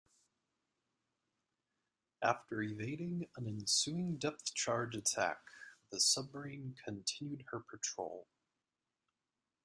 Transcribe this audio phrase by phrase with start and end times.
[2.23, 5.41] After evading an ensuing depth charge attack,
[5.91, 8.25] the submarine continued her patrol.